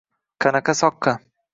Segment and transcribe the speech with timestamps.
[0.45, 1.15] Qanaqa soqqa?